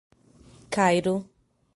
Cairu 0.71 1.29